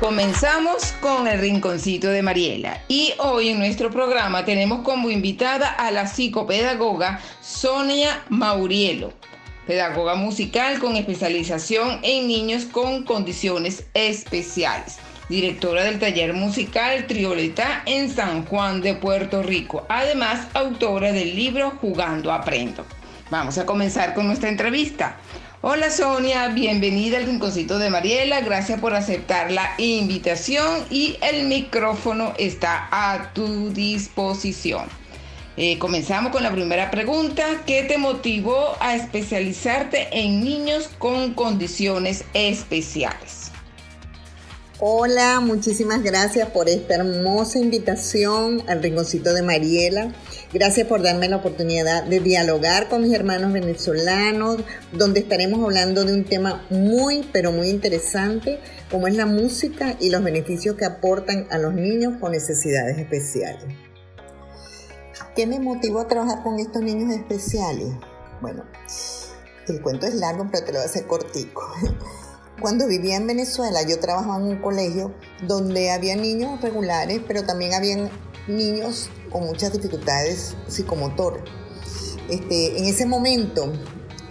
[0.00, 5.92] Comenzamos con el rinconcito de Mariela y hoy en nuestro programa tenemos como invitada a
[5.92, 9.12] la psicopedagoga Sonia Maurielo,
[9.68, 14.98] pedagoga musical con especialización en niños con condiciones especiales,
[15.28, 21.70] directora del taller musical Trioleta en San Juan de Puerto Rico, además autora del libro
[21.80, 22.84] Jugando Aprendo.
[23.30, 25.16] Vamos a comenzar con nuestra entrevista.
[25.66, 32.34] Hola Sonia, bienvenida al Rinconcito de Mariela, gracias por aceptar la invitación y el micrófono
[32.36, 34.84] está a tu disposición.
[35.56, 37.62] Eh, comenzamos con la primera pregunta.
[37.66, 43.43] ¿Qué te motivó a especializarte en niños con condiciones especiales?
[44.80, 50.12] Hola, muchísimas gracias por esta hermosa invitación al Rinconcito de Mariela.
[50.52, 54.56] Gracias por darme la oportunidad de dialogar con mis hermanos venezolanos,
[54.90, 58.58] donde estaremos hablando de un tema muy, pero muy interesante,
[58.90, 63.72] como es la música y los beneficios que aportan a los niños con necesidades especiales.
[65.36, 67.94] ¿Qué me motivó a trabajar con estos niños especiales?
[68.40, 68.64] Bueno,
[69.68, 71.62] el cuento es largo, pero te lo voy a hacer cortico.
[72.60, 75.12] Cuando vivía en Venezuela, yo trabajaba en un colegio
[75.46, 78.10] donde había niños regulares, pero también habían
[78.46, 81.42] niños con muchas dificultades psicomotoras.
[82.28, 83.72] Este, en ese momento,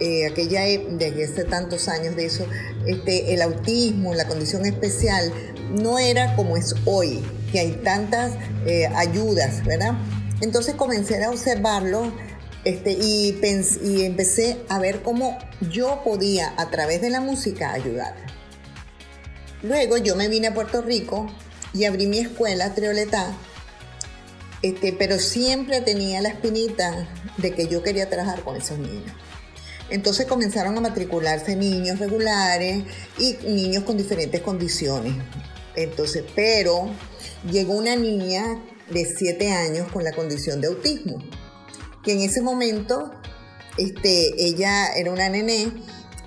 [0.00, 2.46] eh, aquella, e, de hace tantos años de eso,
[2.86, 5.32] este, el autismo, la condición especial,
[5.80, 7.22] no era como es hoy,
[7.52, 8.32] que hay tantas
[8.66, 9.94] eh, ayudas, ¿verdad?
[10.40, 12.12] Entonces comencé a observarlo
[12.64, 15.38] este, y, empecé a ver cómo
[15.70, 18.14] yo podía a través de la música ayudar.
[19.62, 21.26] Luego yo me vine a Puerto Rico
[21.72, 23.34] y abrí mi escuela Trioletá
[24.64, 27.06] este, pero siempre tenía la espinita
[27.36, 29.12] de que yo quería trabajar con esos niños.
[29.90, 32.84] Entonces comenzaron a matricularse niños regulares
[33.18, 35.12] y niños con diferentes condiciones.
[35.76, 36.88] Entonces, pero
[37.50, 41.18] llegó una niña de 7 años con la condición de autismo,
[42.04, 43.10] que en ese momento
[43.76, 45.72] este, ella era una nené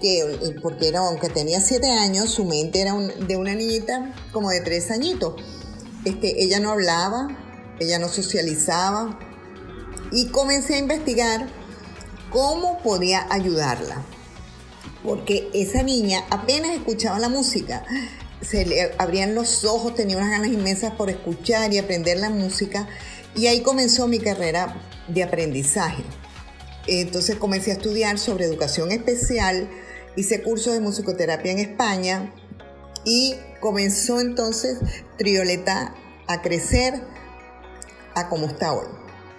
[0.01, 4.61] que, porque era, aunque tenía 7 años, su mente era de una niñita como de
[4.61, 5.35] 3 añitos.
[6.05, 7.27] Este, ella no hablaba,
[7.79, 9.19] ella no socializaba
[10.11, 11.47] y comencé a investigar
[12.31, 14.03] cómo podía ayudarla.
[15.03, 17.85] Porque esa niña apenas escuchaba la música,
[18.41, 22.87] se le abrían los ojos, tenía unas ganas inmensas por escuchar y aprender la música
[23.37, 24.75] y ahí comenzó mi carrera
[25.07, 26.03] de aprendizaje.
[26.87, 29.69] Entonces comencé a estudiar sobre educación especial,
[30.15, 32.33] hice cursos de musicoterapia en España
[33.05, 34.79] y comenzó entonces
[35.17, 35.93] Trioleta
[36.27, 36.95] a crecer
[38.15, 38.87] a cómo está hoy.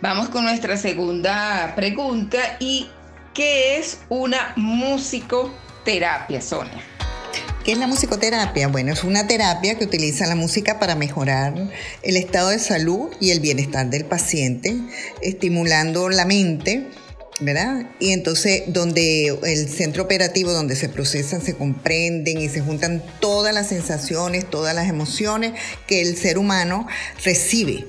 [0.01, 2.89] Vamos con nuestra segunda pregunta y
[3.35, 6.98] ¿qué es una musicoterapia, Sonia?
[7.69, 8.69] ¿Qué es la musicoterapia?
[8.69, 11.53] Bueno, es una terapia que utiliza la música para mejorar
[12.03, 14.75] el estado de salud y el bienestar del paciente,
[15.21, 16.87] estimulando la mente,
[17.41, 17.91] ¿verdad?
[18.01, 23.53] Y entonces donde el centro operativo donde se procesan, se comprenden y se juntan todas
[23.53, 25.53] las sensaciones, todas las emociones
[25.87, 26.87] que el ser humano
[27.23, 27.85] recibe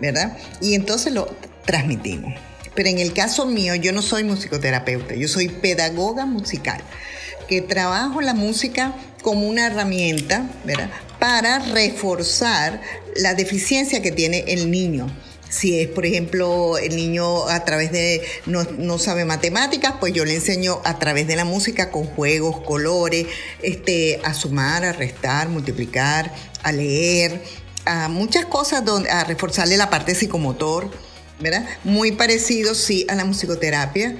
[0.00, 0.38] ¿verdad?
[0.62, 1.36] Y entonces lo
[1.66, 2.32] transmitimos.
[2.74, 6.80] Pero en el caso mío, yo no soy musicoterapeuta, yo soy pedagoga musical,
[7.48, 10.90] que trabajo la música como una herramienta, ¿verdad?
[11.18, 12.80] Para reforzar
[13.16, 15.08] la deficiencia que tiene el niño.
[15.48, 20.26] Si es, por ejemplo, el niño a través de no, no, sabe matemáticas, pues yo
[20.26, 23.26] le enseño a través de la música con juegos, colores,
[23.62, 27.42] este, a sumar, a restar, multiplicar, a leer,
[27.86, 30.90] a muchas cosas, donde, a reforzarle la parte psicomotor,
[31.40, 31.64] ¿verdad?
[31.82, 34.16] Muy parecido, sí, a la musicoterapia,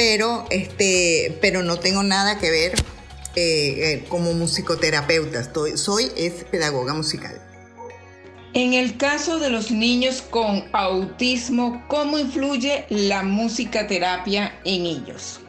[0.00, 2.72] pero, este, pero no tengo nada que ver
[3.36, 3.42] eh,
[3.92, 5.40] eh, como musicoterapeuta.
[5.40, 7.38] Estoy, soy es pedagoga musical.
[8.54, 15.40] En el caso de los niños con autismo, ¿cómo influye la musicoterapia en ellos?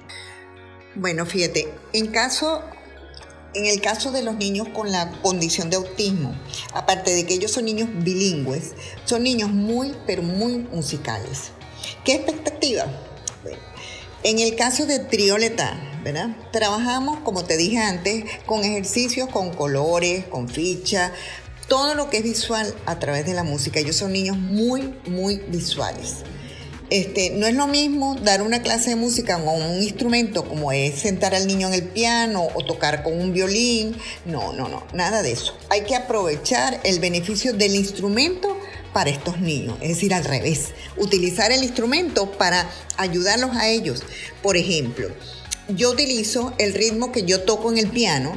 [0.95, 2.61] Bueno, fíjate, en caso
[3.53, 6.37] en el caso de los niños con la condición de autismo,
[6.73, 8.73] aparte de que ellos son niños bilingües,
[9.05, 11.51] son niños muy, pero muy musicales.
[12.03, 12.85] ¿Qué expectativa?
[14.23, 16.29] En el caso de Trioleta, ¿verdad?
[16.51, 21.11] Trabajamos, como te dije antes, con ejercicios con colores, con fichas,
[21.67, 23.79] todo lo que es visual a través de la música.
[23.79, 26.17] Ellos son niños muy, muy visuales.
[26.89, 30.99] Este, no es lo mismo dar una clase de música con un instrumento como es
[30.99, 33.95] sentar al niño en el piano o tocar con un violín.
[34.25, 35.57] No, no, no, nada de eso.
[35.69, 38.57] Hay que aprovechar el beneficio del instrumento
[38.93, 44.03] para estos niños, es decir, al revés, utilizar el instrumento para ayudarlos a ellos.
[44.41, 45.09] Por ejemplo,
[45.69, 48.33] yo utilizo el ritmo que yo toco en el piano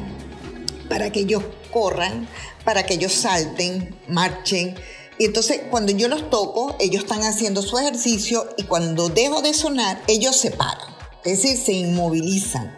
[0.89, 1.43] para que ellos
[1.73, 2.29] corran,
[2.65, 4.75] para que ellos salten, marchen.
[5.19, 9.55] Y entonces cuando yo los toco, ellos están haciendo su ejercicio y cuando dejo de
[9.55, 12.77] sonar, ellos se paran, es decir, se inmovilizan.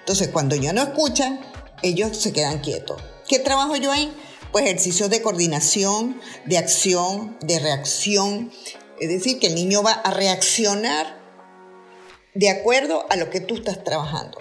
[0.00, 1.40] Entonces cuando ya no escuchan,
[1.82, 3.02] ellos se quedan quietos.
[3.28, 4.12] ¿Qué trabajo yo ahí?
[4.54, 8.52] Pues ejercicios de coordinación, de acción, de reacción.
[9.00, 11.18] Es decir, que el niño va a reaccionar
[12.34, 14.38] de acuerdo a lo que tú estás trabajando.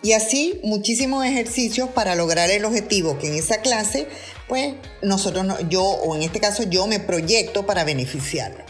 [0.00, 4.06] Y así muchísimos ejercicios para lograr el objetivo que en esa clase,
[4.46, 8.62] pues nosotros, yo o en este caso yo me proyecto para beneficiarlo.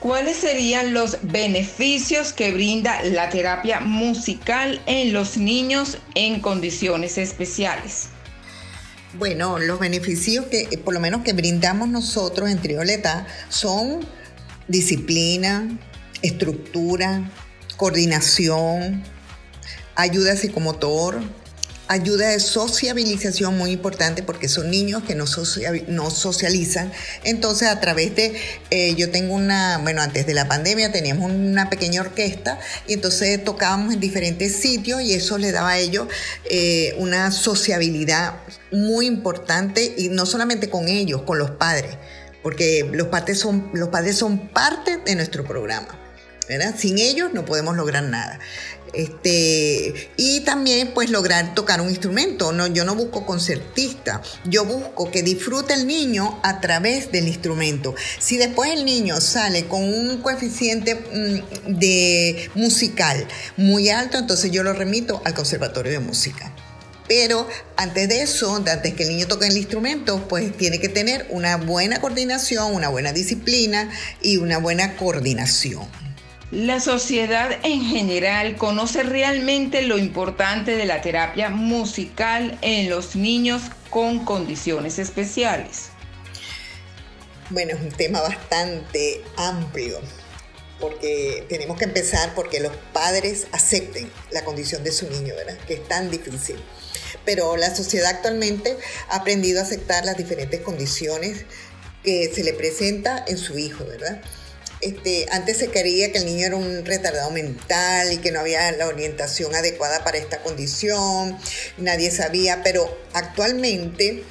[0.00, 8.10] ¿Cuáles serían los beneficios que brinda la terapia musical en los niños en condiciones especiales?
[9.18, 14.00] Bueno, los beneficios que por lo menos que brindamos nosotros en Trioleta son
[14.68, 15.78] disciplina,
[16.20, 17.30] estructura,
[17.78, 19.02] coordinación,
[19.94, 21.22] ayuda psicomotor,
[21.88, 26.92] ayuda de sociabilización muy importante porque son niños que no, socializan.
[27.24, 28.34] Entonces a través de,
[28.70, 33.42] eh, yo tengo una, bueno, antes de la pandemia teníamos una pequeña orquesta y entonces
[33.44, 36.08] tocábamos en diferentes sitios y eso le daba a ellos
[36.50, 38.34] eh, una sociabilidad
[38.72, 41.96] muy importante y no solamente con ellos, con los padres,
[42.42, 46.05] porque los padres son, los padres son parte de nuestro programa.
[46.76, 48.38] Sin ellos no podemos lograr nada.
[48.92, 52.52] Este, y también pues lograr tocar un instrumento.
[52.52, 57.94] No, yo no busco concertista, yo busco que disfrute el niño a través del instrumento.
[58.18, 63.26] Si después el niño sale con un coeficiente mm, de musical
[63.56, 66.52] muy alto, entonces yo lo remito al conservatorio de música.
[67.08, 67.46] Pero
[67.76, 71.56] antes de eso, antes que el niño toque el instrumento, pues tiene que tener una
[71.56, 73.90] buena coordinación, una buena disciplina
[74.22, 75.86] y una buena coordinación.
[76.56, 83.60] La sociedad en general conoce realmente lo importante de la terapia musical en los niños
[83.90, 85.90] con condiciones especiales.
[87.50, 90.00] Bueno, es un tema bastante amplio,
[90.80, 95.58] porque tenemos que empezar porque los padres acepten la condición de su niño, ¿verdad?
[95.66, 96.56] Que es tan difícil.
[97.26, 98.78] Pero la sociedad actualmente
[99.10, 101.44] ha aprendido a aceptar las diferentes condiciones
[102.02, 104.22] que se le presenta en su hijo, ¿verdad?
[104.80, 108.70] Este, antes se creía que el niño era un retardado mental y que no había
[108.72, 111.38] la orientación adecuada para esta condición,
[111.78, 114.22] nadie sabía, pero actualmente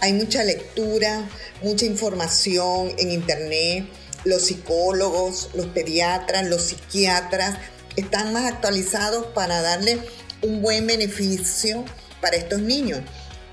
[0.00, 1.28] hay mucha lectura,
[1.62, 3.86] mucha información en internet,
[4.24, 7.58] los psicólogos, los pediatras, los psiquiatras
[7.96, 9.98] están más actualizados para darle
[10.42, 11.84] un buen beneficio
[12.20, 13.00] para estos niños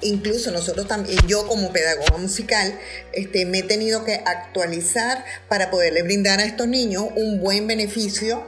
[0.02, 2.78] incluso nosotros también, yo como pedagoga musical,
[3.14, 8.44] este, me he tenido que actualizar para poderle brindar a estos niños un buen beneficio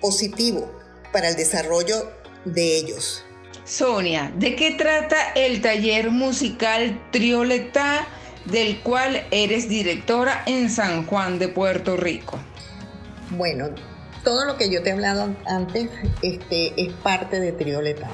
[0.00, 0.70] positivo
[1.12, 2.10] para el desarrollo
[2.44, 3.24] de ellos.
[3.64, 8.06] Sonia, ¿de qué trata el taller musical Trioleta
[8.44, 12.38] del cual eres directora en San Juan de Puerto Rico?
[13.30, 13.70] Bueno,
[14.22, 15.88] todo lo que yo te he hablado antes
[16.22, 18.10] este, es parte de Trioleta.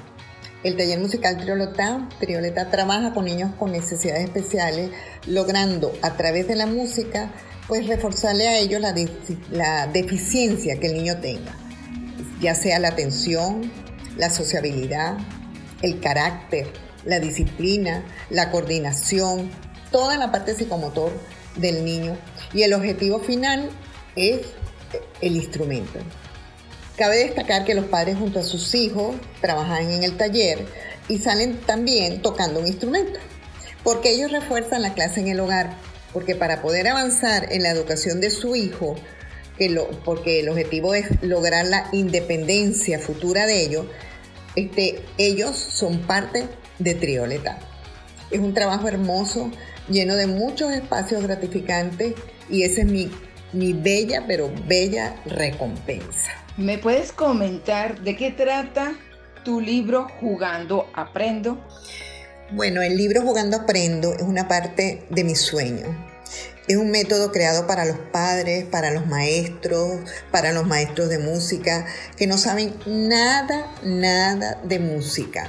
[0.62, 4.90] El taller musical Trioleta, trabaja con niños con necesidades especiales,
[5.26, 7.32] logrando a través de la música,
[7.66, 11.52] pues reforzarle a ellos la deficiencia que el niño tenga,
[12.40, 13.72] ya sea la atención,
[14.16, 15.16] la sociabilidad,
[15.82, 16.68] el carácter,
[17.04, 19.50] la disciplina, la coordinación,
[19.90, 21.12] toda la parte psicomotor
[21.56, 22.16] del niño.
[22.54, 23.70] Y el objetivo final
[24.14, 24.42] es
[25.20, 25.98] el instrumento.
[26.96, 30.66] Cabe destacar que los padres junto a sus hijos trabajan en el taller
[31.08, 33.18] y salen también tocando un instrumento,
[33.82, 35.74] porque ellos refuerzan la clase en el hogar,
[36.12, 38.96] porque para poder avanzar en la educación de su hijo,
[39.56, 43.86] que lo, porque el objetivo es lograr la independencia futura de ellos,
[44.54, 46.46] este, ellos son parte
[46.78, 47.58] de Trioleta.
[48.30, 49.50] Es un trabajo hermoso,
[49.88, 52.14] lleno de muchos espacios gratificantes
[52.50, 53.10] y esa es mi,
[53.54, 56.41] mi bella, pero bella recompensa.
[56.58, 58.92] ¿Me puedes comentar de qué trata
[59.42, 61.58] tu libro Jugando Aprendo?
[62.50, 65.86] Bueno, el libro Jugando Aprendo es una parte de mi sueño.
[66.68, 71.86] Es un método creado para los padres, para los maestros, para los maestros de música,
[72.18, 75.48] que no saben nada, nada de música.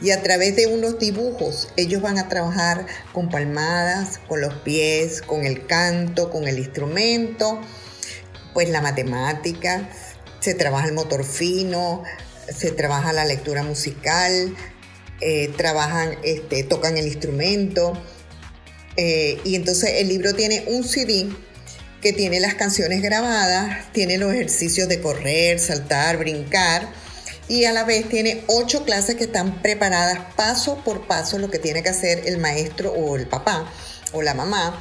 [0.00, 5.20] Y a través de unos dibujos ellos van a trabajar con palmadas, con los pies,
[5.20, 7.60] con el canto, con el instrumento,
[8.52, 9.88] pues la matemática,
[10.44, 12.02] se trabaja el motor fino,
[12.54, 14.54] se trabaja la lectura musical,
[15.22, 17.94] eh, trabajan, este, tocan el instrumento.
[18.98, 21.28] Eh, y entonces el libro tiene un CD
[22.02, 26.90] que tiene las canciones grabadas, tiene los ejercicios de correr, saltar, brincar
[27.48, 31.58] y a la vez tiene ocho clases que están preparadas paso por paso lo que
[31.58, 33.72] tiene que hacer el maestro o el papá
[34.12, 34.78] o la mamá.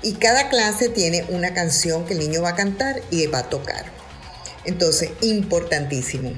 [0.00, 3.50] Y cada clase tiene una canción que el niño va a cantar y va a
[3.50, 4.01] tocar.
[4.64, 6.32] Entonces, importantísimo.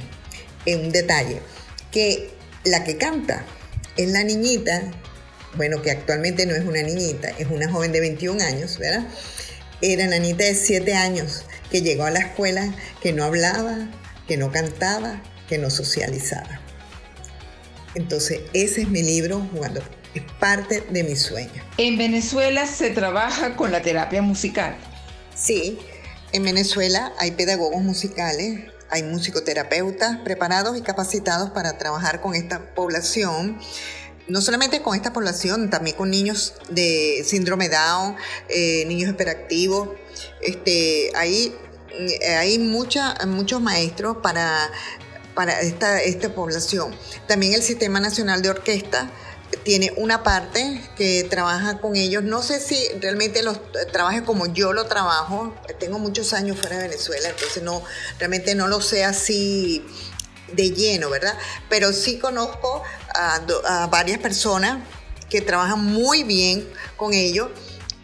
[0.66, 1.40] Un detalle,
[1.90, 2.30] que
[2.64, 3.44] la que canta
[3.96, 4.82] es la niñita,
[5.56, 9.06] bueno, que actualmente no es una niñita, es una joven de 21 años, ¿verdad?
[9.80, 13.88] Era la niñita de 7 años que llegó a la escuela, que no hablaba,
[14.26, 16.60] que no cantaba, que no socializaba.
[17.94, 19.82] Entonces, ese es mi libro, jugando.
[20.14, 21.62] Es parte de mi sueño.
[21.76, 24.76] En Venezuela se trabaja con la terapia musical.
[25.36, 25.78] Sí,
[26.34, 33.58] en Venezuela hay pedagogos musicales, hay musicoterapeutas preparados y capacitados para trabajar con esta población.
[34.26, 38.16] No solamente con esta población, también con niños de síndrome Down,
[38.48, 39.90] eh, niños hiperactivos.
[40.42, 41.54] Este, hay,
[42.38, 44.70] hay muchos maestros para
[45.34, 46.94] para esta, esta población.
[47.26, 49.10] También el Sistema Nacional de Orquesta
[49.62, 52.22] tiene una parte que trabaja con ellos.
[52.22, 53.58] No sé si realmente los
[53.92, 55.54] trabaje como yo lo trabajo.
[55.78, 57.82] Tengo muchos años fuera de Venezuela, entonces no
[58.18, 59.84] realmente no lo sé así
[60.52, 61.36] de lleno, ¿verdad?
[61.68, 62.82] Pero sí conozco
[63.14, 64.82] a, varias personas
[65.28, 67.50] que trabajan muy bien con ellos.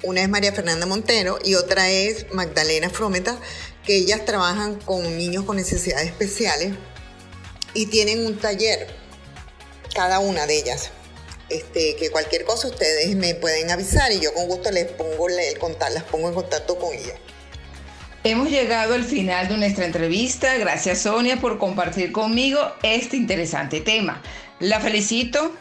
[0.03, 3.39] Una es María Fernanda Montero y otra es Magdalena Frometa,
[3.85, 6.75] que ellas trabajan con niños con necesidades especiales
[7.75, 8.89] y tienen un taller,
[9.95, 10.91] cada una de ellas.
[11.51, 15.59] Este, que cualquier cosa ustedes me pueden avisar y yo con gusto les pongo el
[15.59, 17.19] contar, las pongo en contacto con ellas.
[18.23, 20.57] Hemos llegado al final de nuestra entrevista.
[20.59, 24.23] Gracias Sonia por compartir conmigo este interesante tema.
[24.61, 25.53] La felicito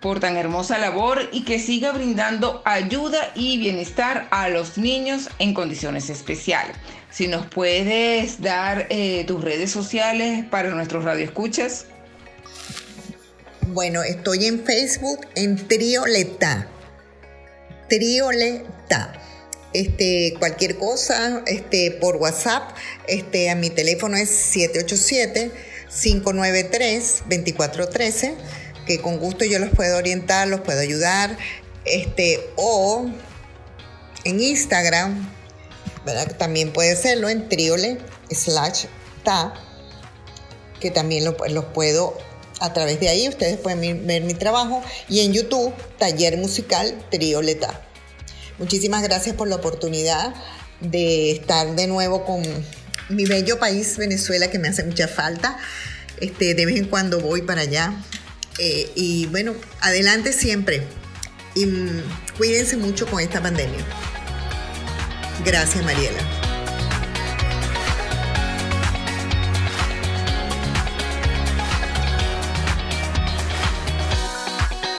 [0.00, 5.52] por tan hermosa labor y que siga brindando ayuda y bienestar a los niños en
[5.52, 6.76] condiciones especiales.
[7.10, 11.86] Si nos puedes dar eh, tus redes sociales para nuestros radioescuchas.
[13.68, 16.68] Bueno, estoy en Facebook en Trioleta.
[17.88, 19.12] Trioleta.
[19.72, 22.70] Este, cualquier cosa, este, por WhatsApp,
[23.08, 25.50] este, a mi teléfono es 787
[25.90, 28.34] 593 2413
[28.86, 31.36] que con gusto yo los puedo orientar, los puedo ayudar,
[31.84, 33.06] este, o
[34.24, 35.28] en Instagram
[36.38, 37.98] también puede serlo en triole
[38.30, 38.84] slash
[39.24, 39.54] ta,
[40.78, 42.16] que también los puedo
[42.60, 47.82] a través de ahí, ustedes pueden ver mi trabajo, y en YouTube, Taller Musical Trioleta.
[48.58, 50.34] Muchísimas gracias por la oportunidad
[50.80, 52.42] de estar de nuevo con
[53.08, 55.58] mi bello país, Venezuela, que me hace mucha falta.
[56.20, 57.92] Este, de vez en cuando voy para allá.
[58.58, 60.82] Eh, y bueno, adelante siempre.
[61.54, 62.02] Y mm,
[62.36, 63.84] cuídense mucho con esta pandemia.
[65.44, 66.45] Gracias, Mariela.